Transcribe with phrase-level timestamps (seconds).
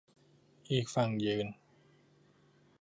[0.71, 1.47] อีกฝั่งยืน